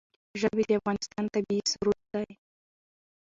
[0.39, 2.29] ژبې د افغانستان طبعي ثروت دی.